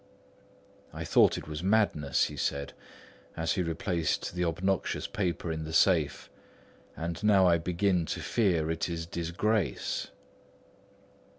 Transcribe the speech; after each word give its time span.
"I 0.95 1.05
thought 1.05 1.37
it 1.37 1.47
was 1.47 1.61
madness," 1.61 2.23
he 2.23 2.35
said, 2.35 2.73
as 3.37 3.51
he 3.53 3.61
replaced 3.61 4.33
the 4.33 4.43
obnoxious 4.43 5.05
paper 5.05 5.51
in 5.51 5.63
the 5.63 5.73
safe, 5.73 6.27
"and 6.97 7.23
now 7.23 7.45
I 7.45 7.59
begin 7.59 8.07
to 8.07 8.19
fear 8.19 8.71
it 8.71 8.89
is 8.89 9.05
disgrace." 9.05 10.07